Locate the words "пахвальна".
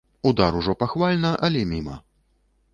0.81-1.31